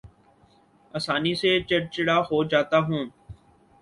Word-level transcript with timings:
آسانی 0.93 1.33
سے 1.41 1.51
چڑ 1.67 1.81
چڑا 1.93 2.17
ہو 2.27 2.37
جاتا 2.51 2.77
ہوں 2.87 3.03